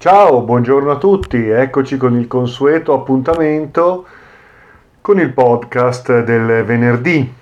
[0.00, 4.06] Ciao, buongiorno a tutti, eccoci con il consueto appuntamento
[5.00, 7.34] con il podcast del venerdì.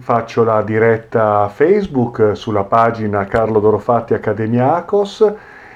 [0.00, 5.32] Faccio la diretta Facebook sulla pagina Carlo Dorofatti Academiacos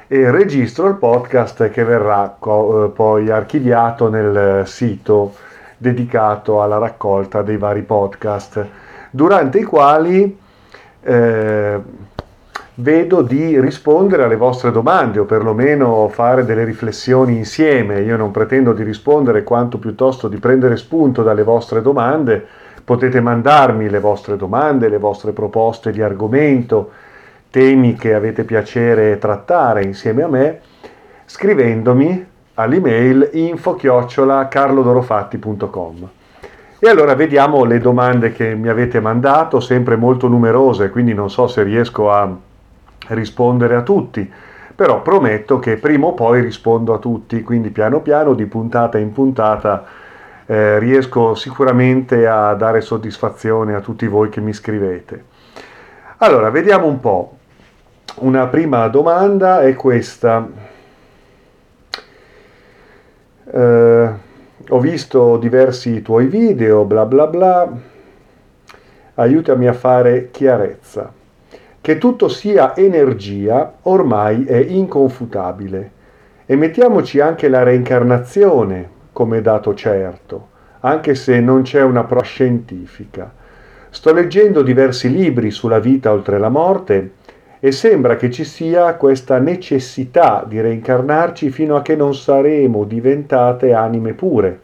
[0.09, 5.33] e registro il podcast che verrà co- poi archiviato nel sito
[5.77, 8.67] dedicato alla raccolta dei vari podcast,
[9.13, 10.37] durante i quali
[11.03, 11.81] eh,
[12.79, 18.01] vedo di rispondere alle vostre domande o perlomeno fare delle riflessioni insieme.
[18.01, 22.45] Io non pretendo di rispondere quanto piuttosto di prendere spunto dalle vostre domande.
[22.85, 26.91] Potete mandarmi le vostre domande, le vostre proposte di argomento,
[27.51, 30.61] temi che avete piacere trattare insieme a me,
[31.25, 36.09] scrivendomi all'email info-carlodorofatti.com.
[36.79, 41.47] E allora vediamo le domande che mi avete mandato, sempre molto numerose, quindi non so
[41.47, 42.31] se riesco a
[43.09, 44.31] rispondere a tutti,
[44.75, 49.13] però prometto che prima o poi rispondo a tutti, quindi piano piano, di puntata in
[49.13, 49.85] puntata,
[50.47, 55.25] eh, riesco sicuramente a dare soddisfazione a tutti voi che mi scrivete.
[56.19, 57.37] Allora, vediamo un po'.
[58.17, 60.49] Una prima domanda è questa.
[63.45, 64.11] Eh,
[64.69, 67.69] ho visto diversi tuoi video, bla bla bla.
[69.15, 71.16] Aiutami a fare chiarezza.
[71.87, 75.93] Che tutto sia energia ormai è inconfutabile.
[76.45, 80.49] E mettiamoci anche la reincarnazione come dato certo,
[80.81, 83.33] anche se non c'è una prova scientifica.
[83.89, 87.13] Sto leggendo diversi libri sulla vita oltre la morte
[87.61, 93.73] e sembra che ci sia questa necessità di reincarnarci fino a che non saremo diventate
[93.73, 94.59] anime pure,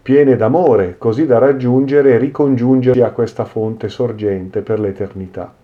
[0.00, 5.57] piene d'amore, così da raggiungere e ricongiungerci a questa fonte sorgente per l'eternità.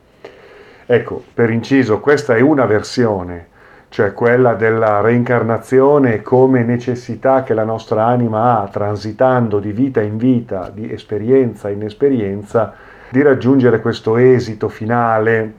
[0.86, 3.46] Ecco, per inciso, questa è una versione,
[3.88, 10.18] cioè quella della reincarnazione come necessità che la nostra anima ha, transitando di vita in
[10.18, 12.74] vita, di esperienza in esperienza,
[13.08, 15.54] di raggiungere questo esito finale,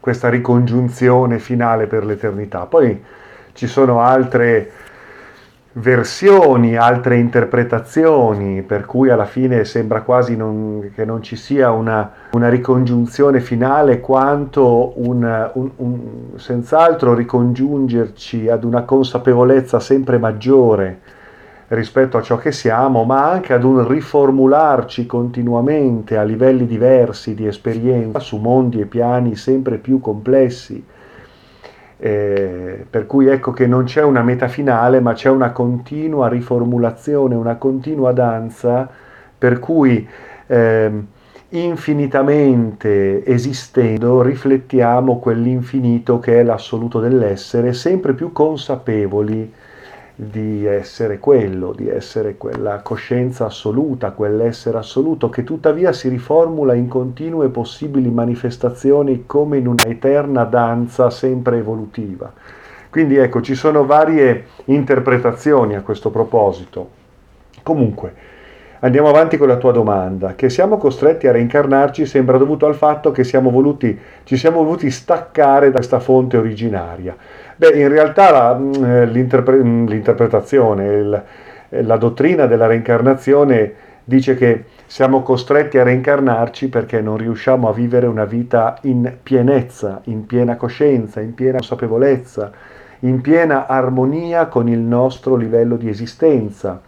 [0.00, 2.66] questa ricongiunzione finale per l'eternità.
[2.66, 3.02] Poi
[3.52, 4.70] ci sono altre
[5.76, 12.12] versioni, altre interpretazioni, per cui alla fine sembra quasi non, che non ci sia una,
[12.32, 16.00] una ricongiunzione finale quanto un, un, un,
[16.36, 21.00] senz'altro ricongiungerci ad una consapevolezza sempre maggiore
[21.68, 27.46] rispetto a ciò che siamo, ma anche ad un riformularci continuamente a livelli diversi di
[27.46, 30.84] esperienza su mondi e piani sempre più complessi
[32.04, 37.34] eh, per cui ecco che non c'è una meta finale, ma c'è una continua riformulazione,
[37.34, 38.86] una continua danza,
[39.38, 40.06] per cui
[40.46, 40.92] eh,
[41.48, 49.50] infinitamente esistendo riflettiamo quell'infinito che è l'assoluto dell'essere, sempre più consapevoli
[50.16, 56.86] di essere quello, di essere quella coscienza assoluta, quell'essere assoluto che tuttavia si riformula in
[56.86, 62.32] continue possibili manifestazioni come in una eterna danza sempre evolutiva.
[62.90, 66.90] Quindi ecco, ci sono varie interpretazioni a questo proposito.
[67.64, 68.14] Comunque,
[68.80, 70.34] andiamo avanti con la tua domanda.
[70.34, 74.90] Che siamo costretti a reincarnarci sembra dovuto al fatto che siamo voluti, ci siamo voluti
[74.90, 77.16] staccare da questa fonte originaria.
[77.56, 81.22] Beh, in realtà la, mm, eh, l'interpre- mm, l'interpretazione, il,
[81.68, 83.72] eh, la dottrina della reincarnazione
[84.04, 90.00] dice che siamo costretti a reincarnarci perché non riusciamo a vivere una vita in pienezza,
[90.04, 92.52] in piena coscienza, in piena consapevolezza,
[93.00, 96.80] in piena armonia con il nostro livello di esistenza.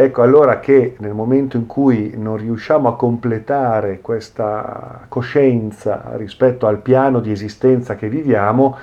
[0.00, 6.78] Ecco allora che nel momento in cui non riusciamo a completare questa coscienza rispetto al
[6.78, 8.78] piano di esistenza che viviamo,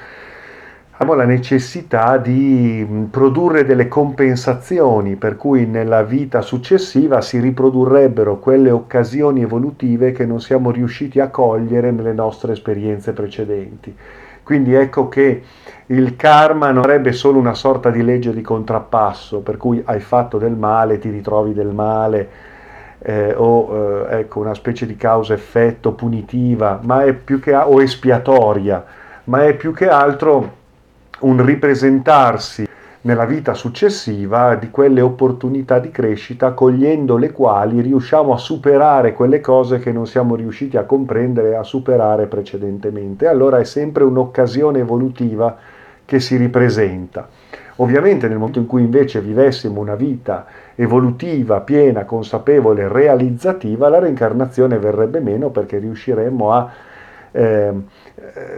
[0.92, 8.72] abbiamo la necessità di produrre delle compensazioni per cui nella vita successiva si riprodurrebbero quelle
[8.72, 13.96] occasioni evolutive che non siamo riusciti a cogliere nelle nostre esperienze precedenti.
[14.46, 15.42] Quindi ecco che
[15.88, 20.38] il karma non sarebbe solo una sorta di legge di contrappasso, per cui hai fatto
[20.38, 22.30] del male, ti ritrovi del male,
[23.00, 28.86] eh, o eh, ecco, una specie di causa-effetto punitiva, ma è più che, o espiatoria,
[29.24, 30.54] ma è più che altro
[31.22, 32.68] un ripresentarsi
[33.06, 39.42] nella vita successiva di quelle opportunità di crescita, cogliendo le quali riusciamo a superare quelle
[39.42, 43.28] cose che non siamo riusciti a comprendere a superare precedentemente.
[43.28, 45.56] Allora è sempre un'occasione evolutiva
[46.04, 47.30] che si ripresenta.
[47.78, 54.80] Ovviamente nel momento in cui invece vivessimo una vita evolutiva, piena, consapevole, realizzativa, la reincarnazione
[54.80, 56.72] verrebbe meno perché riusciremmo a
[57.32, 57.74] eh,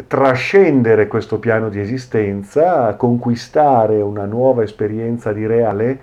[0.07, 5.99] trascendere questo piano di esistenza, conquistare una nuova esperienza di reale,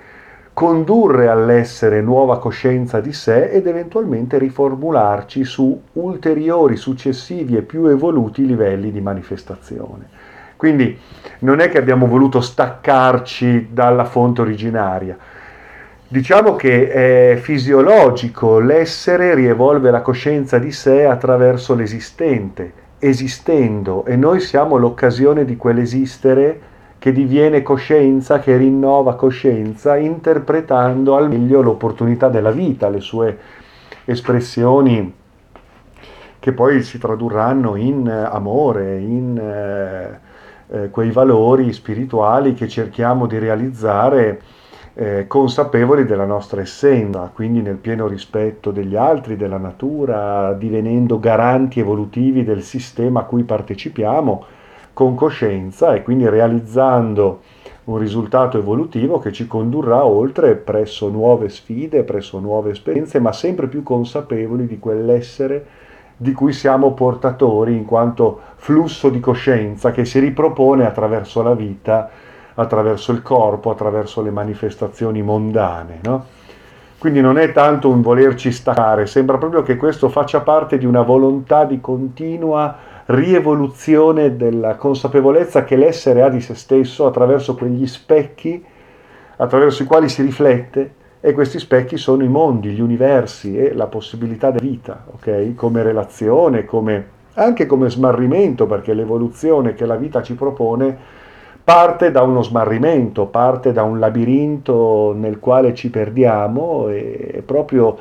[0.53, 8.47] condurre all'essere nuova coscienza di sé ed eventualmente riformularci su ulteriori, successivi e più evoluti
[8.47, 10.07] livelli di manifestazione.
[10.57, 10.97] Quindi
[11.41, 15.17] non è che abbiamo voluto staccarci dalla fonte originaria.
[16.07, 24.41] Diciamo che è fisiologico, l'essere rievolve la coscienza di sé attraverso l'esistente, esistendo, e noi
[24.41, 32.51] siamo l'occasione di quell'esistere che diviene coscienza, che rinnova coscienza, interpretando al meglio l'opportunità della
[32.51, 33.39] vita, le sue
[34.07, 35.13] espressioni
[36.39, 40.21] che poi si tradurranno in amore, in eh,
[40.69, 44.41] eh, quei valori spirituali che cerchiamo di realizzare
[44.95, 51.81] eh, consapevoli della nostra essenza, quindi nel pieno rispetto degli altri, della natura, divenendo garanti
[51.81, 54.45] evolutivi del sistema a cui partecipiamo
[54.93, 57.41] con coscienza e quindi realizzando
[57.85, 63.67] un risultato evolutivo che ci condurrà oltre presso nuove sfide, presso nuove esperienze, ma sempre
[63.67, 65.67] più consapevoli di quell'essere
[66.17, 72.09] di cui siamo portatori in quanto flusso di coscienza che si ripropone attraverso la vita,
[72.55, 75.99] attraverso il corpo, attraverso le manifestazioni mondane.
[76.03, 76.25] No?
[76.99, 81.03] Quindi non è tanto un volerci staccare, sembra proprio che questo faccia parte di una
[81.03, 88.65] volontà di continua rievoluzione della consapevolezza che l'essere ha di se stesso attraverso quegli specchi
[89.37, 93.87] attraverso i quali si riflette e questi specchi sono i mondi, gli universi e la
[93.87, 95.55] possibilità di vita, ok?
[95.55, 101.23] Come relazione, come, anche come smarrimento, perché l'evoluzione che la vita ci propone
[101.65, 107.97] parte da uno smarrimento, parte da un labirinto nel quale ci perdiamo e proprio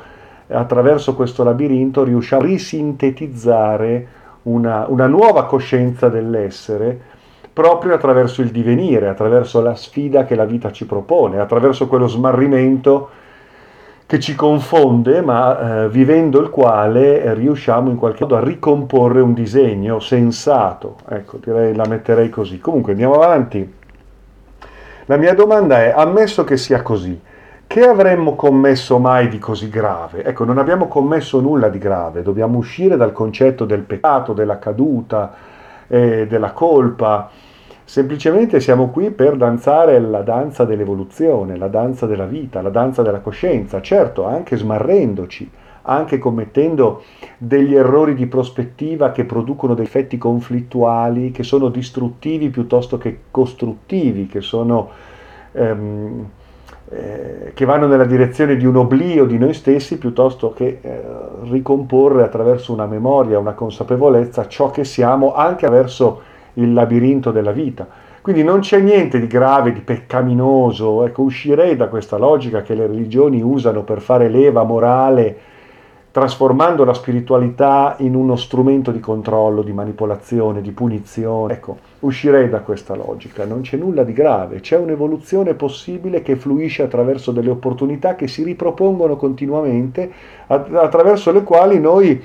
[0.48, 4.06] attraverso questo labirinto riusciamo a risintetizzare
[4.42, 7.12] una, una nuova coscienza dell'essere
[7.54, 13.08] proprio attraverso il divenire, attraverso la sfida che la vita ci propone, attraverso quello smarrimento
[14.06, 19.20] che ci confonde, ma eh, vivendo il quale eh, riusciamo in qualche modo a ricomporre
[19.20, 20.96] un disegno sensato.
[21.08, 22.58] Ecco, direi la metterei così.
[22.58, 23.72] Comunque andiamo avanti.
[25.06, 27.18] La mia domanda è, ammesso che sia così,
[27.66, 30.22] che avremmo commesso mai di così grave?
[30.24, 35.34] Ecco, non abbiamo commesso nulla di grave, dobbiamo uscire dal concetto del peccato, della caduta,
[35.86, 37.30] eh, della colpa,
[37.86, 43.20] Semplicemente siamo qui per danzare la danza dell'evoluzione, la danza della vita, la danza della
[43.20, 45.50] coscienza, certo anche smarrendoci,
[45.82, 47.02] anche commettendo
[47.36, 54.28] degli errori di prospettiva che producono dei effetti conflittuali, che sono distruttivi piuttosto che costruttivi,
[54.28, 54.88] che, sono,
[55.52, 56.28] ehm,
[56.88, 61.02] eh, che vanno nella direzione di un oblio di noi stessi piuttosto che eh,
[61.50, 67.86] ricomporre attraverso una memoria, una consapevolezza ciò che siamo anche attraverso il labirinto della vita.
[68.24, 72.86] Quindi non c'è niente di grave, di peccaminoso, ecco, uscirei da questa logica che le
[72.86, 75.36] religioni usano per fare leva morale,
[76.10, 81.52] trasformando la spiritualità in uno strumento di controllo, di manipolazione, di punizione.
[81.52, 86.82] Ecco, uscirei da questa logica, non c'è nulla di grave, c'è un'evoluzione possibile che fluisce
[86.82, 90.10] attraverso delle opportunità che si ripropongono continuamente,
[90.46, 92.22] attraverso le quali noi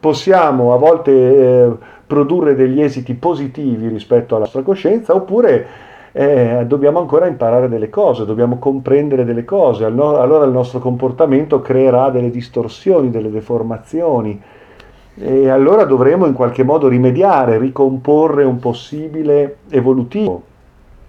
[0.00, 1.12] possiamo a volte...
[1.12, 5.66] Eh, produrre degli esiti positivi rispetto alla nostra coscienza oppure
[6.12, 12.10] eh, dobbiamo ancora imparare delle cose, dobbiamo comprendere delle cose, allora il nostro comportamento creerà
[12.10, 14.42] delle distorsioni, delle deformazioni
[15.20, 20.42] e allora dovremo in qualche modo rimediare, ricomporre un possibile evolutivo.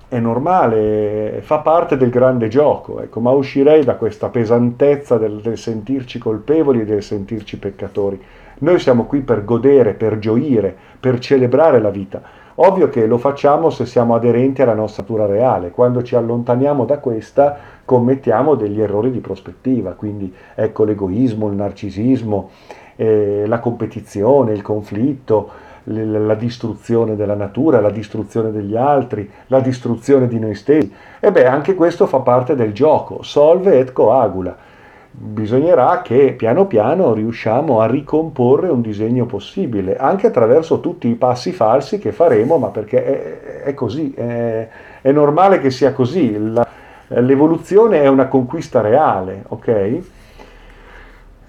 [0.10, 5.58] È normale, fa parte del grande gioco, ecco, ma uscirei da questa pesantezza del, del
[5.58, 8.20] sentirci colpevoli e del sentirci peccatori.
[8.60, 12.22] Noi siamo qui per godere, per gioire, per celebrare la vita.
[12.56, 15.72] Ovvio che lo facciamo se siamo aderenti alla nostra natura reale.
[15.72, 19.94] Quando ci allontaniamo da questa commettiamo degli errori di prospettiva.
[19.94, 22.50] Quindi ecco l'egoismo, il narcisismo,
[22.98, 25.50] eh, la competizione, il conflitto,
[25.86, 30.94] la distruzione della natura, la distruzione degli altri, la distruzione di noi stessi.
[31.22, 33.24] E beh, anche questo fa parte del gioco.
[33.24, 34.68] Solve et coagula
[35.12, 41.52] bisognerà che piano piano riusciamo a ricomporre un disegno possibile, anche attraverso tutti i passi
[41.52, 44.68] falsi che faremo, ma perché è, è così, è,
[45.02, 46.66] è, normale che sia così, La,
[47.08, 50.00] l'evoluzione è una conquista reale, ok?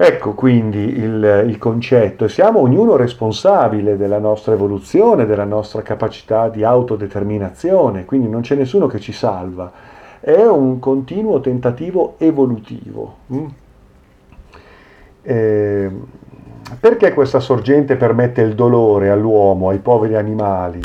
[0.02, 6.64] Ecco quindi il, il concetto, siamo ognuno responsabile della nostra evoluzione, della nostra capacità di
[6.64, 9.71] autodeterminazione, quindi non c'è nessuno che ci salva
[10.20, 13.16] è un continuo tentativo evolutivo.
[15.22, 15.90] Eh,
[16.78, 20.80] perché questa sorgente permette il dolore all'uomo, ai poveri animali?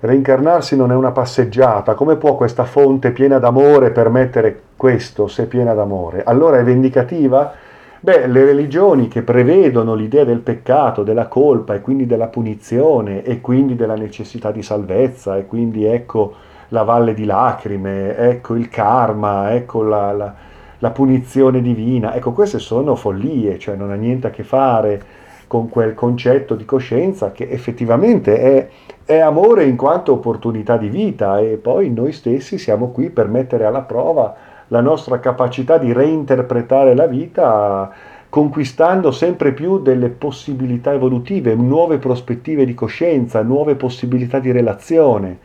[0.00, 5.72] Reincarnarsi non è una passeggiata, come può questa fonte piena d'amore permettere questo se piena
[5.72, 6.22] d'amore?
[6.24, 7.52] Allora è vendicativa?
[8.00, 13.40] Beh, le religioni che prevedono l'idea del peccato, della colpa e quindi della punizione e
[13.40, 16.34] quindi della necessità di salvezza e quindi ecco
[16.68, 20.34] la valle di lacrime, ecco il karma, ecco la, la,
[20.78, 25.02] la punizione divina, ecco queste sono follie, cioè non ha niente a che fare
[25.46, 28.68] con quel concetto di coscienza che effettivamente è,
[29.04, 33.64] è amore in quanto opportunità di vita e poi noi stessi siamo qui per mettere
[33.64, 34.34] alla prova
[34.68, 37.92] la nostra capacità di reinterpretare la vita
[38.34, 45.38] conquistando sempre più delle possibilità evolutive, nuove prospettive di coscienza, nuove possibilità di relazione.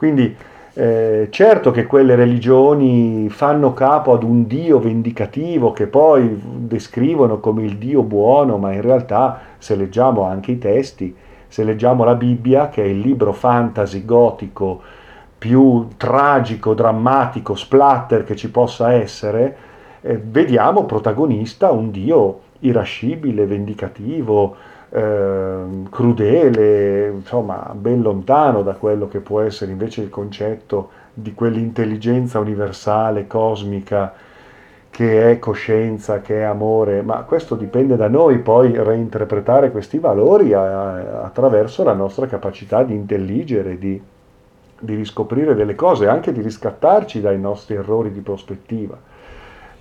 [0.00, 0.34] Quindi
[0.72, 7.64] eh, certo che quelle religioni fanno capo ad un Dio vendicativo che poi descrivono come
[7.64, 11.14] il Dio buono, ma in realtà se leggiamo anche i testi,
[11.46, 14.80] se leggiamo la Bibbia, che è il libro fantasy gotico
[15.36, 19.56] più tragico, drammatico, splatter che ci possa essere,
[20.00, 24.56] eh, vediamo protagonista un Dio irascibile, vendicativo,
[24.90, 32.38] eh, crudele, insomma ben lontano da quello che può essere invece il concetto di quell'intelligenza
[32.38, 34.12] universale, cosmica,
[34.90, 40.52] che è coscienza, che è amore, ma questo dipende da noi poi reinterpretare questi valori
[40.52, 44.00] a, attraverso la nostra capacità di intelligere, di
[44.80, 48.98] di riscoprire delle cose, anche di riscattarci dai nostri errori di prospettiva.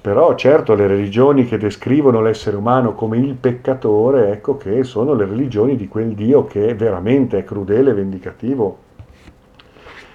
[0.01, 5.25] Però certo le religioni che descrivono l'essere umano come il peccatore, ecco che sono le
[5.25, 8.77] religioni di quel Dio che veramente è crudele vendicativo,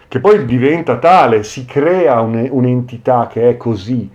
[0.08, 4.10] che poi diventa tale, si crea un'entità che è così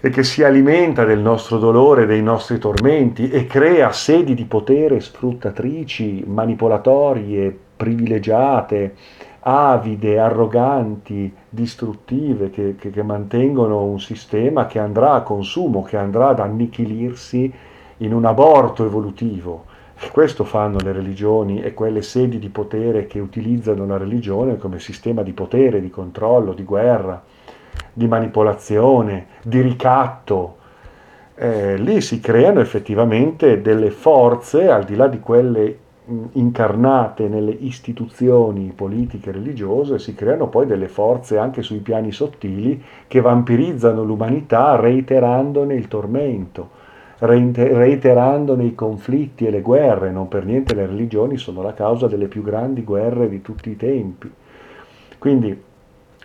[0.00, 4.98] e che si alimenta del nostro dolore, dei nostri tormenti e crea sedi di potere
[4.98, 8.94] sfruttatrici, manipolatorie, privilegiate,
[9.38, 16.28] avide, arroganti, distruttive, che, che, che, mantengono un sistema che andrà a consumo, che andrà
[16.28, 17.52] ad annichilirsi
[17.98, 19.66] in un aborto evolutivo.
[20.10, 25.22] Questo fanno le religioni e quelle sedi di potere che utilizzano la religione come sistema
[25.22, 27.22] di potere, di controllo, di guerra,
[27.92, 30.56] di manipolazione, di ricatto.
[31.34, 35.78] Eh, lì si creano effettivamente delle forze, al di là di quelle
[36.32, 42.82] incarnate nelle istituzioni politiche e religiose, si creano poi delle forze anche sui piani sottili
[43.06, 46.70] che vampirizzano l'umanità reiterandone il tormento,
[47.18, 50.10] reiterandone i conflitti e le guerre.
[50.10, 53.76] Non per niente le religioni sono la causa delle più grandi guerre di tutti i
[53.76, 54.30] tempi.
[55.18, 55.62] Quindi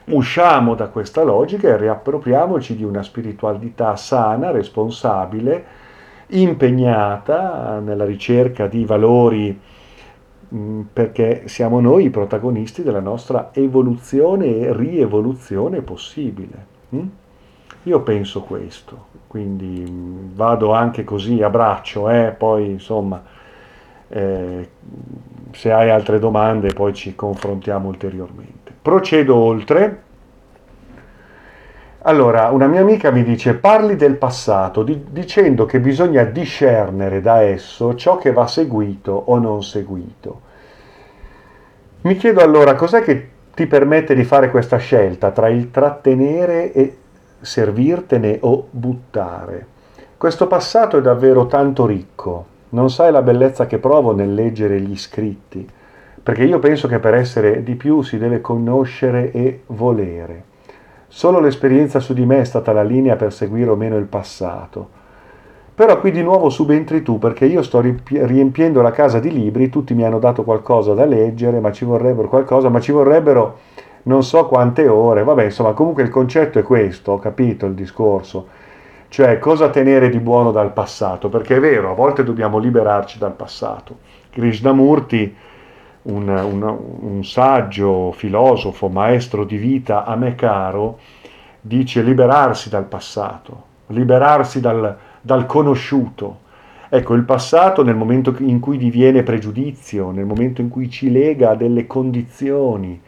[0.05, 5.85] usciamo da questa logica e riappropriamoci di una spiritualità sana, responsabile,
[6.27, 9.59] impegnata nella ricerca di valori
[10.53, 16.65] mm, perché siamo noi i protagonisti della nostra evoluzione e rievoluzione possibile.
[16.95, 17.07] Mm?
[17.83, 22.33] Io penso questo, quindi mm, vado anche così a braccio, eh?
[22.37, 23.23] poi insomma
[24.09, 24.69] eh,
[25.51, 28.73] se hai altre domande poi ci confrontiamo ulteriormente.
[28.81, 30.03] Procedo oltre
[32.07, 37.41] allora, una mia amica mi dice parli del passato di, dicendo che bisogna discernere da
[37.41, 40.41] esso ciò che va seguito o non seguito.
[42.03, 46.97] Mi chiedo allora cos'è che ti permette di fare questa scelta tra il trattenere e
[47.41, 49.65] servirtene o buttare.
[50.15, 54.97] Questo passato è davvero tanto ricco, non sai la bellezza che provo nel leggere gli
[54.97, 55.67] scritti,
[56.23, 60.55] perché io penso che per essere di più si deve conoscere e volere.
[61.17, 64.87] Solo l'esperienza su di me è stata la linea per seguire o meno il passato.
[65.73, 69.95] Però qui di nuovo subentri tu perché io sto riempiendo la casa di libri, tutti
[69.95, 73.57] mi hanno dato qualcosa da leggere, ma ci vorrebbero qualcosa, ma ci vorrebbero
[74.03, 75.23] non so quante ore.
[75.23, 78.47] Vabbè, insomma, comunque il concetto è questo, ho capito il discorso.
[79.07, 81.29] Cioè, cosa tenere di buono dal passato?
[81.29, 83.97] Perché è vero, a volte dobbiamo liberarci dal passato.
[84.29, 85.35] Krishnamurti
[86.07, 90.99] un, un, un saggio filosofo, maestro di vita a me caro,
[91.61, 96.45] dice liberarsi dal passato, liberarsi dal, dal conosciuto.
[96.89, 101.51] Ecco, il passato nel momento in cui diviene pregiudizio, nel momento in cui ci lega
[101.51, 103.01] a delle condizioni,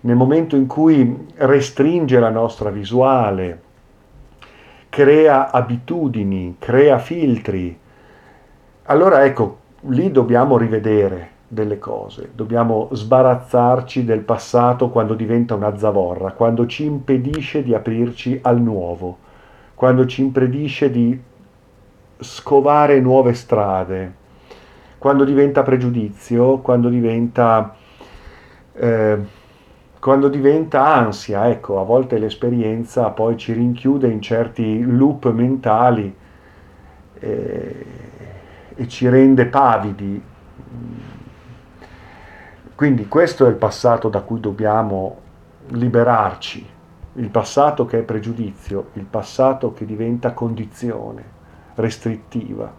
[0.00, 3.62] nel momento in cui restringe la nostra visuale,
[4.88, 7.78] crea abitudini, crea filtri,
[8.84, 16.30] allora ecco, lì dobbiamo rivedere delle cose, dobbiamo sbarazzarci del passato quando diventa una zavorra,
[16.30, 19.18] quando ci impedisce di aprirci al nuovo,
[19.74, 21.20] quando ci impedisce di
[22.20, 24.14] scovare nuove strade,
[24.96, 27.74] quando diventa pregiudizio, quando diventa,
[28.74, 29.18] eh,
[29.98, 36.14] quando diventa ansia, ecco, a volte l'esperienza poi ci rinchiude in certi loop mentali
[37.18, 37.86] eh,
[38.76, 40.22] e ci rende pavidi.
[42.80, 45.18] Quindi questo è il passato da cui dobbiamo
[45.66, 46.66] liberarci,
[47.16, 51.22] il passato che è pregiudizio, il passato che diventa condizione
[51.74, 52.72] restrittiva.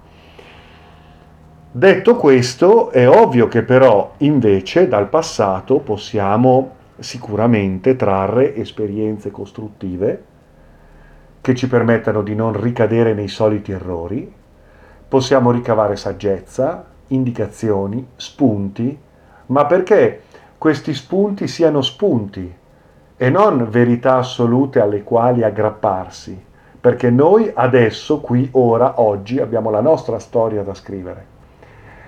[1.72, 10.24] Detto questo, è ovvio che però invece dal passato possiamo sicuramente trarre esperienze costruttive
[11.41, 14.34] che ci permettano di non ricadere nei soliti errori,
[15.08, 19.10] possiamo ricavare saggezza, indicazioni, spunti,
[19.51, 20.22] ma perché
[20.58, 22.60] questi spunti siano spunti
[23.17, 26.41] e non verità assolute alle quali aggrapparsi,
[26.79, 31.25] perché noi adesso, qui, ora, oggi abbiamo la nostra storia da scrivere.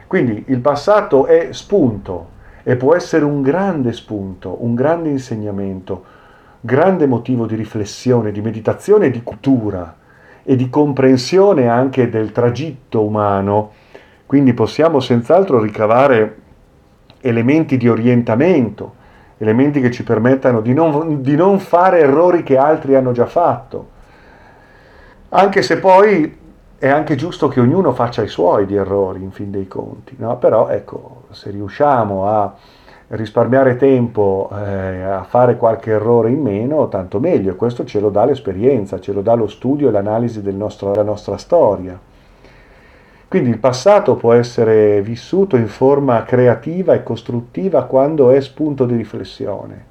[0.07, 2.29] Quindi il passato è spunto
[2.63, 6.03] e può essere un grande spunto, un grande insegnamento,
[6.61, 9.97] grande motivo di riflessione, di meditazione, di cultura
[10.43, 13.71] e di comprensione anche del tragitto umano.
[14.25, 16.37] Quindi possiamo senz'altro ricavare
[17.25, 18.95] elementi di orientamento,
[19.37, 23.89] elementi che ci permettano di non, di non fare errori che altri hanno già fatto.
[25.29, 26.37] Anche se poi
[26.77, 30.37] è anche giusto che ognuno faccia i suoi di errori, in fin dei conti, no?
[30.37, 32.53] però ecco, se riusciamo a
[33.07, 37.51] risparmiare tempo eh, a fare qualche errore in meno, tanto meglio.
[37.51, 41.03] E questo ce lo dà l'esperienza, ce lo dà lo studio e l'analisi nostro, della
[41.03, 41.97] nostra storia.
[43.33, 48.95] Quindi il passato può essere vissuto in forma creativa e costruttiva quando è spunto di
[48.95, 49.85] riflessione,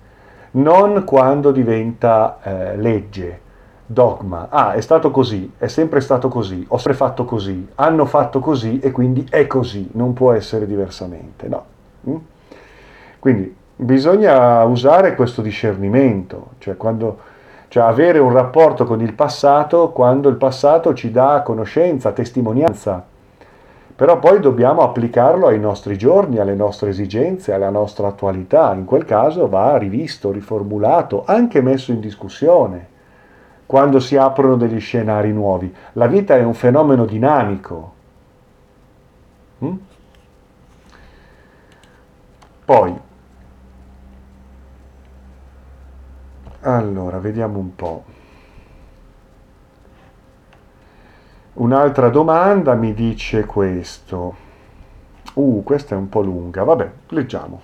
[0.52, 3.40] non quando diventa eh, legge,
[3.84, 4.46] dogma.
[4.48, 8.78] Ah, è stato così, è sempre stato così, ho sempre fatto così, hanno fatto così
[8.78, 11.48] e quindi è così, non può essere diversamente.
[11.48, 11.64] No.
[12.10, 12.16] Mm?
[13.18, 17.18] Quindi bisogna usare questo discernimento, cioè, quando,
[17.66, 23.10] cioè avere un rapporto con il passato quando il passato ci dà conoscenza, testimonianza,
[23.94, 28.72] però poi dobbiamo applicarlo ai nostri giorni, alle nostre esigenze, alla nostra attualità.
[28.74, 32.88] In quel caso va rivisto, riformulato, anche messo in discussione
[33.66, 35.74] quando si aprono degli scenari nuovi.
[35.92, 37.92] La vita è un fenomeno dinamico.
[39.64, 39.74] Mm?
[42.64, 43.00] Poi,
[46.64, 48.04] Allora, vediamo un po'.
[51.54, 54.34] Un'altra domanda mi dice questo.
[55.34, 56.64] Uh, questa è un po' lunga.
[56.64, 57.60] Vabbè, leggiamo.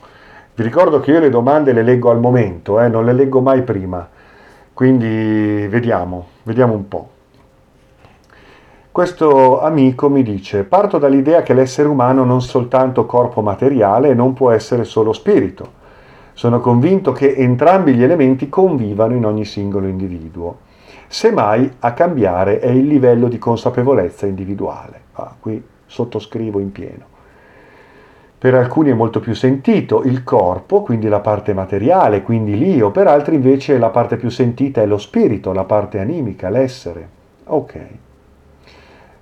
[0.55, 3.63] Vi ricordo che io le domande le leggo al momento, eh, non le leggo mai
[3.63, 4.07] prima.
[4.73, 7.09] Quindi vediamo, vediamo un po'.
[8.93, 14.35] Questo amico mi dice, parto dall'idea che l'essere umano non soltanto corpo materiale e non
[14.35, 15.77] può essere solo spirito
[16.39, 20.59] sono convinto che entrambi gli elementi convivano in ogni singolo individuo.
[21.09, 25.01] Semmai a cambiare è il livello di consapevolezza individuale.
[25.15, 27.17] Ah, qui sottoscrivo in pieno.
[28.39, 33.09] Per alcuni è molto più sentito il corpo, quindi la parte materiale, quindi l'io, per
[33.09, 37.09] altri invece la parte più sentita è lo spirito, la parte animica, l'essere.
[37.47, 37.87] Ok.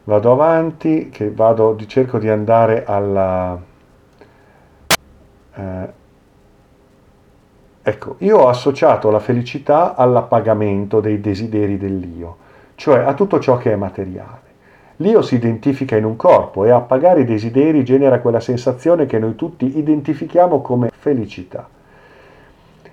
[0.05, 3.59] Vado avanti, che vado, cerco di andare alla...
[5.55, 6.05] Eh,
[7.89, 12.37] Ecco, io ho associato la felicità all'appagamento dei desideri dell'io,
[12.75, 14.41] cioè a tutto ciò che è materiale.
[14.97, 19.37] L'io si identifica in un corpo e appagare i desideri genera quella sensazione che noi
[19.37, 21.69] tutti identifichiamo come felicità.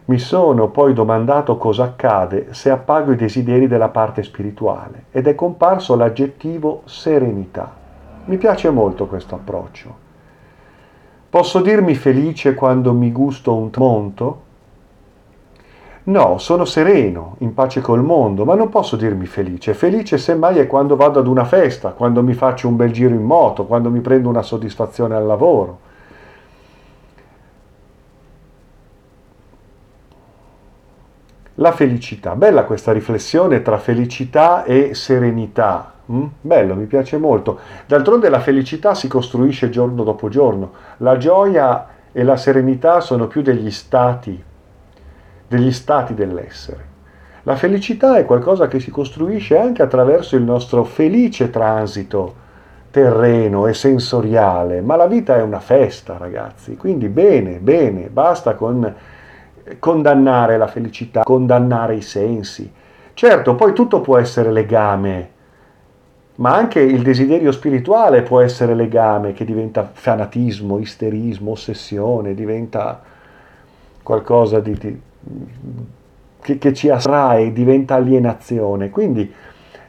[0.06, 5.34] Mi sono poi domandato cosa accade se appago i desideri della parte spirituale ed è
[5.34, 7.73] comparso l'aggettivo serenità.
[8.25, 9.95] Mi piace molto questo approccio.
[11.32, 14.42] Posso dirmi felice quando mi gusto un tramonto?
[16.06, 19.74] No, sono sereno, in pace col mondo, ma non posso dirmi felice.
[19.74, 23.24] Felice semmai è quando vado ad una festa, quando mi faccio un bel giro in
[23.24, 25.80] moto, quando mi prendo una soddisfazione al lavoro.
[31.56, 35.94] La felicità, bella questa riflessione tra felicità e serenità.
[36.12, 36.26] Mm?
[36.42, 37.60] Bello, mi piace molto.
[37.86, 40.72] D'altronde la felicità si costruisce giorno dopo giorno.
[40.98, 44.52] La gioia e la serenità sono più degli stati
[45.56, 46.92] degli stati dell'essere.
[47.44, 52.42] La felicità è qualcosa che si costruisce anche attraverso il nostro felice transito
[52.89, 58.94] terreno e sensoriale, ma la vita è una festa, ragazzi, quindi bene, bene, basta con
[59.80, 62.72] condannare la felicità, condannare i sensi.
[63.13, 65.32] Certo, poi tutto può essere legame
[66.36, 73.02] ma anche il desiderio spirituale può essere legame che diventa fanatismo, isterismo, ossessione, diventa
[74.02, 75.02] qualcosa di, di,
[76.42, 78.90] che, che, ci attrae, diventa alienazione.
[78.90, 79.32] Quindi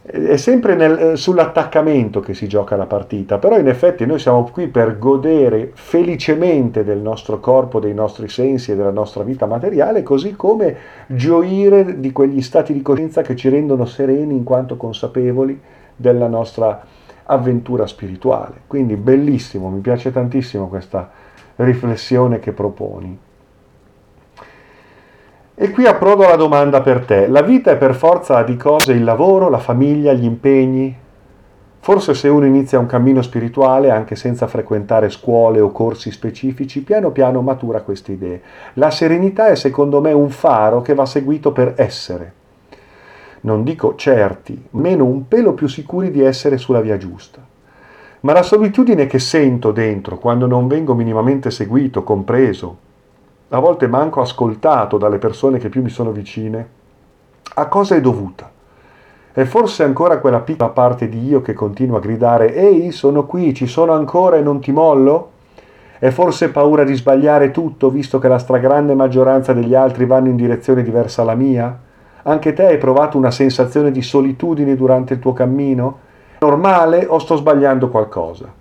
[0.02, 4.18] eh, è sempre nel, eh, sull'attaccamento che si gioca la partita, però in effetti noi
[4.18, 9.46] siamo qui per godere felicemente del nostro corpo, dei nostri sensi e della nostra vita
[9.46, 14.76] materiale, così come gioire di quegli stati di coscienza che ci rendono sereni in quanto
[14.76, 15.60] consapevoli
[15.96, 16.84] della nostra
[17.24, 18.62] avventura spirituale.
[18.66, 21.10] Quindi bellissimo, mi piace tantissimo questa
[21.56, 23.18] riflessione che proponi.
[25.54, 27.26] E qui approdo alla domanda per te.
[27.28, 30.96] La vita è per forza di cose il lavoro, la famiglia, gli impegni?
[31.80, 37.10] Forse se uno inizia un cammino spirituale, anche senza frequentare scuole o corsi specifici, piano
[37.10, 38.42] piano matura queste idee.
[38.74, 42.42] La serenità è secondo me un faro che va seguito per essere
[43.44, 47.46] non dico certi, meno un pelo più sicuri di essere sulla via giusta.
[48.20, 52.78] Ma la solitudine che sento dentro quando non vengo minimamente seguito, compreso,
[53.54, 56.68] a volte manco ascoltato dalle persone che più mi sono vicine,
[57.54, 58.50] a cosa è dovuta?
[59.32, 63.54] È forse ancora quella piccola parte di io che continua a gridare Ehi, sono qui,
[63.54, 65.30] ci sono ancora e non ti mollo?
[66.00, 70.36] È forse paura di sbagliare tutto, visto che la stragrande maggioranza degli altri vanno in
[70.36, 71.78] direzione diversa alla mia?
[72.24, 75.98] Anche te hai provato una sensazione di solitudine durante il tuo cammino?
[76.40, 78.52] Normale o sto sbagliando qualcosa?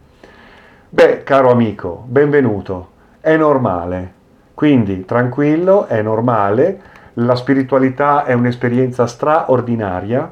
[0.88, 2.90] Beh, caro amico, benvenuto.
[3.20, 4.22] È normale.
[4.54, 6.92] Quindi, tranquillo, è normale.
[7.16, 10.32] La spiritualità è un'esperienza straordinaria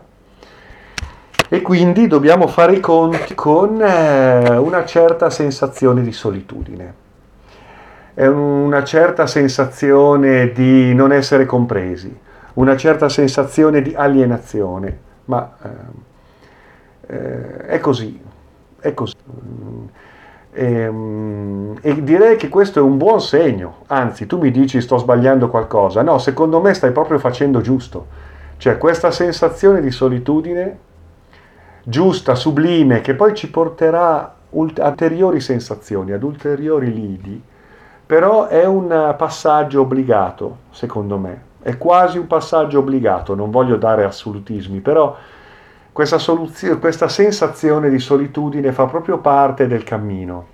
[1.48, 6.94] e quindi dobbiamo fare i conti con eh, una certa sensazione di solitudine.
[8.14, 15.56] È una certa sensazione di non essere compresi una certa sensazione di alienazione, ma
[17.08, 18.20] eh, eh, è così,
[18.80, 19.16] è così.
[20.54, 24.98] E, ehm, e, direi che questo è un buon segno, anzi tu mi dici sto
[24.98, 28.08] sbagliando qualcosa, no, secondo me stai proprio facendo giusto,
[28.58, 30.78] cioè questa sensazione di solitudine
[31.84, 37.42] giusta, sublime, che poi ci porterà ulteriori sensazioni, ad ulteriori lidi,
[38.06, 44.04] però è un passaggio obbligato, secondo me, è quasi un passaggio obbligato, non voglio dare
[44.04, 45.16] assolutismi, però
[45.92, 46.18] questa,
[46.80, 50.48] questa sensazione di solitudine fa proprio parte del cammino.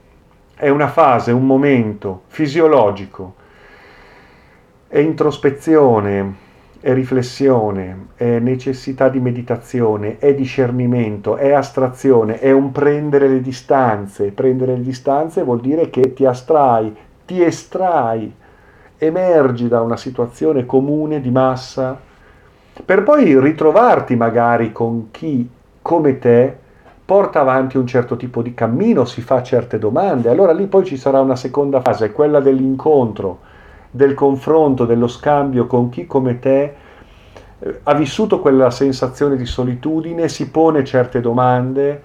[0.56, 3.36] È una fase, un momento fisiologico,
[4.88, 6.46] è introspezione,
[6.80, 14.32] è riflessione, è necessità di meditazione, è discernimento, è astrazione, è un prendere le distanze.
[14.32, 16.96] Prendere le distanze vuol dire che ti astrai,
[17.26, 18.34] ti estrai
[18.98, 22.00] emergi da una situazione comune di massa,
[22.86, 25.50] per poi ritrovarti magari con chi
[25.82, 26.56] come te
[27.08, 30.98] porta avanti un certo tipo di cammino, si fa certe domande, allora lì poi ci
[30.98, 33.40] sarà una seconda fase, quella dell'incontro,
[33.90, 36.76] del confronto, dello scambio con chi come te
[37.60, 42.04] eh, ha vissuto quella sensazione di solitudine, si pone certe domande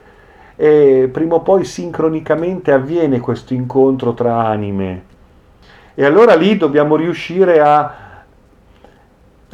[0.54, 5.10] e prima o poi sincronicamente avviene questo incontro tra anime.
[5.94, 8.01] E allora lì dobbiamo riuscire a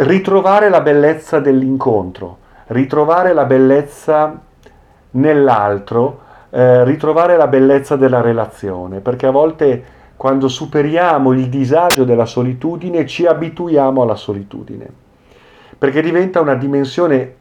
[0.01, 4.41] ritrovare la bellezza dell'incontro, ritrovare la bellezza
[5.13, 12.27] nell'altro, eh, ritrovare la bellezza della relazione, perché a volte quando superiamo il disagio della
[12.27, 14.87] solitudine ci abituiamo alla solitudine,
[15.77, 17.35] perché diventa una dimensione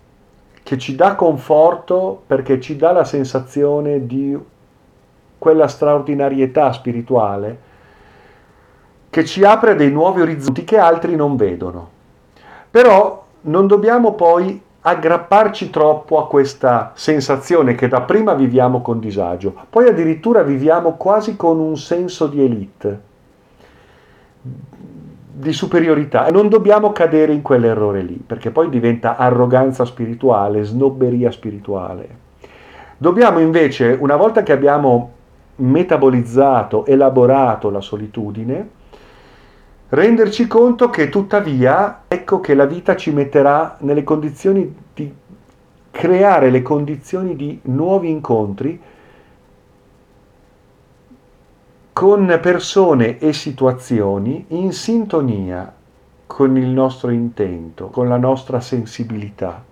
[0.64, 4.36] che ci dà conforto, perché ci dà la sensazione di
[5.38, 7.66] quella straordinarietà spirituale
[9.12, 11.96] che ci apre dei nuovi orizzonti che altri non vedono.
[12.70, 19.54] Però non dobbiamo poi aggrapparci troppo a questa sensazione che da prima viviamo con disagio,
[19.70, 23.02] poi addirittura viviamo quasi con un senso di elite,
[24.42, 26.28] di superiorità.
[26.30, 32.26] Non dobbiamo cadere in quell'errore lì, perché poi diventa arroganza spirituale, snobberia spirituale.
[32.98, 35.12] Dobbiamo invece, una volta che abbiamo
[35.58, 38.70] metabolizzato, elaborato la solitudine,
[39.90, 45.14] renderci conto che tuttavia ecco che la vita ci metterà nelle condizioni di
[45.92, 48.80] creare le condizioni di nuovi incontri
[51.94, 55.74] con persone e situazioni in sintonia
[56.28, 59.64] con il nostro intento, con la nostra sensibilità.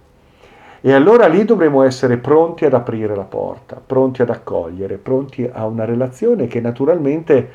[0.82, 5.68] E allora lì dovremo essere pronti ad aprire la porta, pronti ad accogliere, pronti a
[5.68, 7.52] una relazione che naturalmente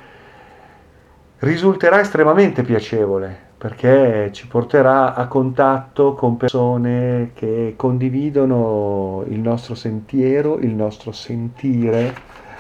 [1.40, 10.59] risulterà estremamente piacevole, perché ci porterà a contatto con persone che condividono il nostro sentiero,
[10.59, 12.14] il nostro sentire,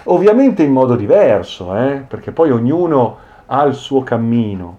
[0.04, 2.02] ovviamente in modo diverso, eh?
[2.06, 3.16] perché poi ognuno
[3.46, 4.78] ha il suo cammino,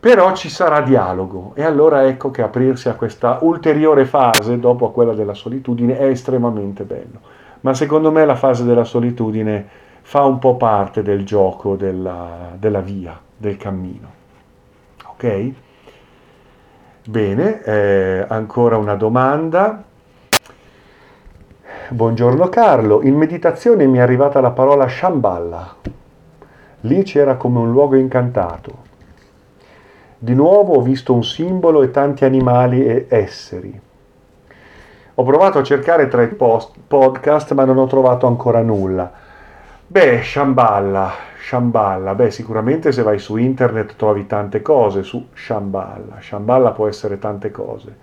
[0.00, 5.12] però ci sarà dialogo e allora ecco che aprirsi a questa ulteriore fase dopo quella
[5.12, 7.20] della solitudine è estremamente bello.
[7.60, 9.66] Ma secondo me la fase della solitudine
[10.02, 14.12] fa un po' parte del gioco della, della via, del cammino.
[15.06, 15.52] Ok?
[17.06, 19.82] Bene, eh, ancora una domanda.
[21.88, 25.76] Buongiorno Carlo, in meditazione mi è arrivata la parola Shambhala.
[26.80, 28.92] Lì c'era come un luogo incantato.
[30.18, 33.78] Di nuovo ho visto un simbolo e tanti animali e esseri.
[35.16, 39.12] Ho provato a cercare tra i post, podcast ma non ho trovato ancora nulla.
[39.86, 41.12] Beh, Shambhala,
[41.46, 47.18] Shambhala, beh sicuramente se vai su internet trovi tante cose su Shambhala, Shambhala può essere
[47.18, 47.96] tante cose.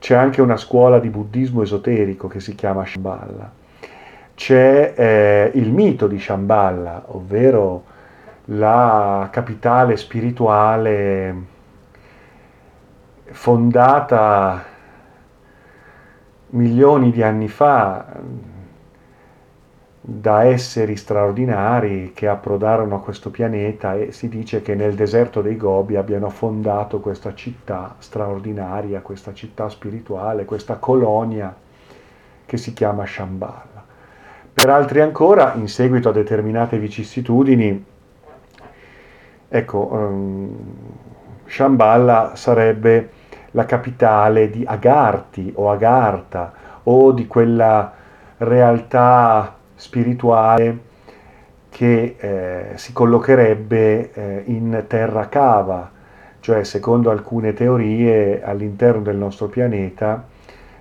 [0.00, 3.48] C'è anche una scuola di buddismo esoterico che si chiama Shambhala.
[4.34, 7.84] C'è eh, il mito di Shambhala, ovvero
[8.46, 11.34] la capitale spirituale
[13.26, 14.64] fondata
[16.48, 18.04] milioni di anni fa
[20.08, 25.56] da esseri straordinari che approdarono a questo pianeta e si dice che nel deserto dei
[25.56, 31.52] Gobi abbiano fondato questa città straordinaria, questa città spirituale, questa colonia
[32.46, 33.84] che si chiama Shambhala.
[34.52, 37.84] Per altri ancora, in seguito a determinate vicissitudini,
[39.48, 40.56] ecco, um,
[41.46, 43.10] Shambhala sarebbe
[43.50, 46.52] la capitale di Agarti o Agartha
[46.84, 47.92] o di quella
[48.36, 50.78] realtà spirituale
[51.68, 55.90] che eh, si collocherebbe eh, in terra cava,
[56.40, 60.24] cioè secondo alcune teorie all'interno del nostro pianeta,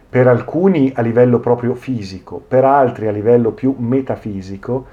[0.07, 4.85] per alcuni a livello proprio fisico, per altri a livello più metafisico,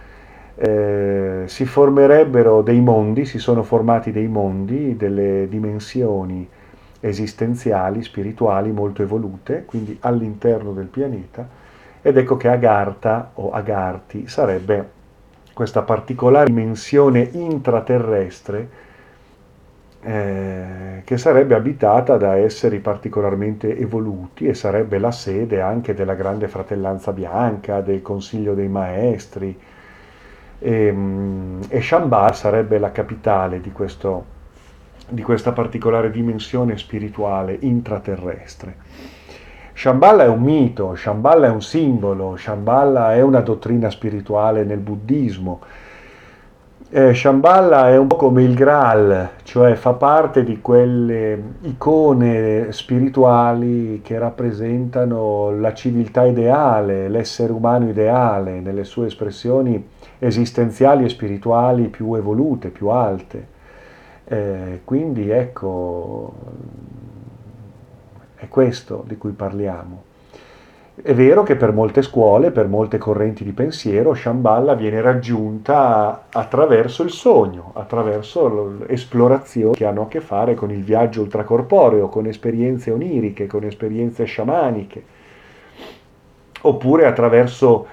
[0.56, 6.48] eh, si formerebbero dei mondi, si sono formati dei mondi, delle dimensioni
[6.98, 11.48] esistenziali, spirituali molto evolute, quindi all'interno del pianeta,
[12.02, 15.00] ed ecco che Agartha o Agarti sarebbe
[15.54, 18.68] questa particolare dimensione intraterrestre
[20.04, 26.48] eh, che sarebbe abitata da esseri particolarmente evoluti e sarebbe la sede anche della grande
[26.48, 29.56] fratellanza bianca, del consiglio dei maestri
[30.58, 30.94] e,
[31.68, 34.24] e Shambhala sarebbe la capitale di, questo,
[35.08, 38.76] di questa particolare dimensione spirituale intraterrestre.
[39.74, 45.60] Shambhala è un mito, Shambhala è un simbolo, Shambhala è una dottrina spirituale nel buddismo.
[46.94, 54.02] Eh, Shambhala è un po' come il Graal, cioè fa parte di quelle icone spirituali
[54.04, 62.14] che rappresentano la civiltà ideale, l'essere umano ideale, nelle sue espressioni esistenziali e spirituali più
[62.14, 63.46] evolute, più alte.
[64.24, 66.34] Eh, quindi ecco,
[68.42, 70.10] è questo di cui parliamo.
[70.94, 77.02] È vero che per molte scuole, per molte correnti di pensiero, Shambhala viene raggiunta attraverso
[77.02, 82.90] il sogno, attraverso esplorazioni che hanno a che fare con il viaggio ultracorporeo, con esperienze
[82.90, 85.02] oniriche, con esperienze sciamaniche,
[86.62, 87.86] oppure attraverso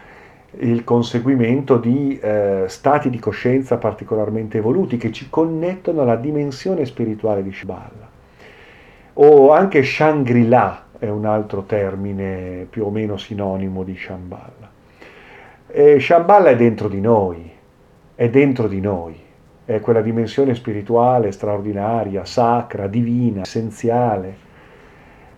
[0.57, 7.43] il conseguimento di eh, stati di coscienza particolarmente evoluti che ci connettono alla dimensione spirituale
[7.43, 8.08] di Shambhala
[9.13, 14.69] o anche Shangri-La è un altro termine più o meno sinonimo di Shambhala.
[15.67, 17.49] E Shambhala è dentro di noi,
[18.15, 19.15] è dentro di noi,
[19.65, 24.47] è quella dimensione spirituale straordinaria, sacra, divina, essenziale,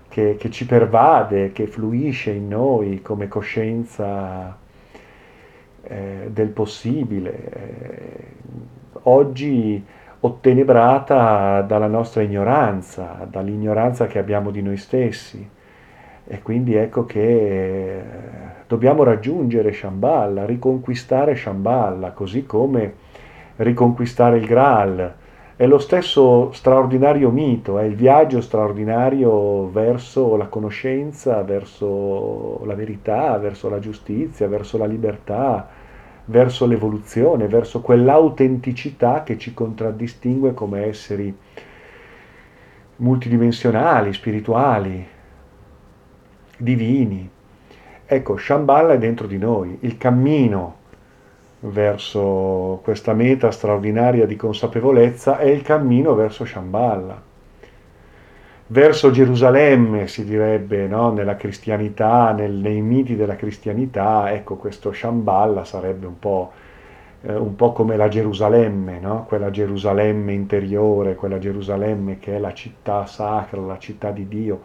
[0.08, 4.58] che, che ci pervade, che fluisce in noi come coscienza
[5.84, 7.50] eh, del possibile.
[7.54, 8.26] Eh,
[9.04, 9.84] oggi
[10.24, 15.50] ottenebrata dalla nostra ignoranza, dall'ignoranza che abbiamo di noi stessi.
[16.24, 18.04] E quindi ecco che eh,
[18.68, 22.94] dobbiamo raggiungere Shambhala, riconquistare Shambhala, così come
[23.58, 25.16] riconquistare il Graal.
[25.56, 33.38] È lo stesso straordinario mito, è il viaggio straordinario verso la conoscenza, verso la verità,
[33.38, 35.68] verso la giustizia, verso la libertà,
[36.32, 41.38] verso l'evoluzione, verso quell'autenticità che ci contraddistingue come esseri
[42.96, 45.06] multidimensionali, spirituali,
[46.56, 47.30] divini.
[48.06, 50.80] Ecco, Shambhala è dentro di noi, il cammino
[51.60, 57.30] verso questa meta straordinaria di consapevolezza è il cammino verso Shambhala.
[58.72, 61.12] Verso Gerusalemme, si direbbe, no?
[61.12, 66.52] nella cristianità, nel, nei miti della cristianità, ecco questo Shambhala sarebbe un po',
[67.24, 69.26] eh, un po come la Gerusalemme, no?
[69.28, 74.62] quella Gerusalemme interiore, quella Gerusalemme che è la città sacra, la città di Dio.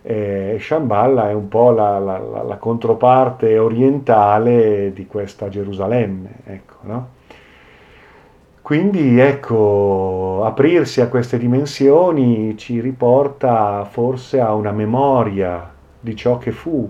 [0.00, 7.08] E Shambhala è un po' la, la, la, controparte orientale di questa Gerusalemme, ecco, no?
[8.68, 16.52] Quindi ecco, aprirsi a queste dimensioni ci riporta forse a una memoria di ciò che
[16.52, 16.86] fu,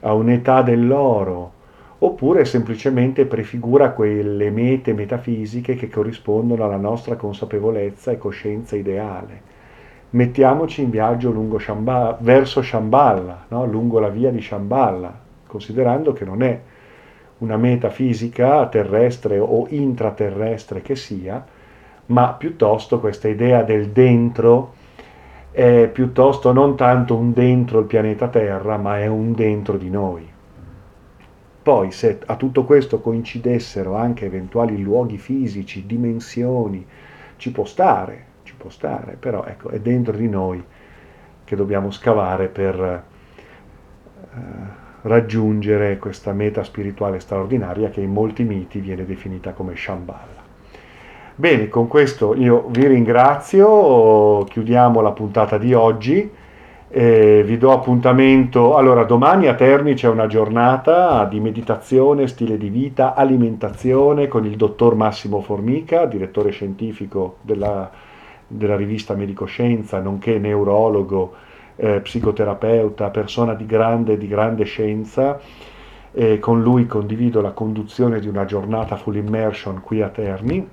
[0.00, 1.52] a un'età dell'oro,
[2.00, 9.40] oppure semplicemente prefigura quelle mete metafisiche che corrispondono alla nostra consapevolezza e coscienza ideale.
[10.10, 13.64] Mettiamoci in viaggio Shambhala, verso Shambhala, no?
[13.64, 16.60] lungo la via di Shambhala, considerando che non è
[17.38, 21.44] una metafisica terrestre o intraterrestre che sia,
[22.06, 24.74] ma piuttosto questa idea del dentro
[25.50, 30.28] è piuttosto non tanto un dentro il pianeta Terra, ma è un dentro di noi.
[31.62, 36.84] Poi se a tutto questo coincidessero anche eventuali luoghi fisici, dimensioni,
[37.36, 40.62] ci può stare, ci può stare, però ecco, è dentro di noi
[41.44, 43.04] che dobbiamo scavare per...
[44.34, 50.42] Uh, raggiungere questa meta spirituale straordinaria che in molti miti viene definita come Shambhala.
[51.36, 56.30] Bene, con questo io vi ringrazio, chiudiamo la puntata di oggi,
[56.88, 62.68] eh, vi do appuntamento, allora domani a Terni c'è una giornata di meditazione, stile di
[62.68, 67.90] vita, alimentazione con il dottor Massimo Formica, direttore scientifico della,
[68.46, 71.34] della rivista Medicoscienza, nonché neurologo
[71.76, 75.40] eh, psicoterapeuta, persona di grande, di grande scienza.
[76.12, 80.66] E con lui condivido la conduzione di una giornata full immersion qui a Terni.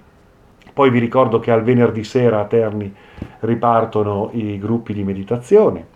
[0.73, 2.93] Poi vi ricordo che al venerdì sera a Terni
[3.39, 5.87] ripartono i gruppi di meditazione.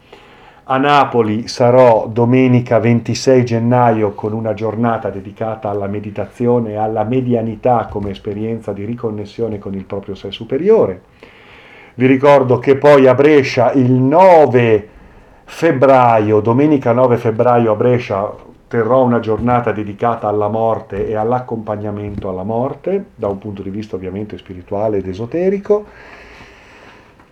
[0.68, 7.88] A Napoli sarò domenica 26 gennaio con una giornata dedicata alla meditazione e alla medianità
[7.88, 11.02] come esperienza di riconnessione con il proprio sé superiore.
[11.94, 14.90] Vi ricordo che poi a Brescia il 9
[15.46, 18.34] febbraio, domenica 9 febbraio a Brescia
[18.68, 23.96] terrò una giornata dedicata alla morte e all'accompagnamento alla morte, da un punto di vista
[23.96, 25.86] ovviamente spirituale ed esoterico.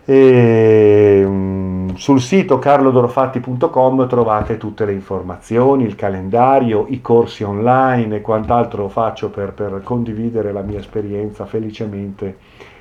[0.06, 8.22] E, um, sul sito carlodorofatti.com trovate tutte le informazioni, il calendario, i corsi online e
[8.22, 12.38] quant'altro faccio per, per condividere la mia esperienza felicemente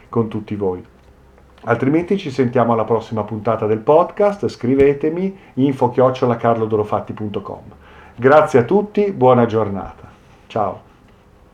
[0.09, 0.91] con tutti voi.
[1.64, 7.62] Altrimenti ci sentiamo alla prossima puntata del podcast, scrivetemi info-carlodorofatti.com.
[8.16, 10.11] Grazie a tutti, buona giornata.
[10.46, 10.91] Ciao.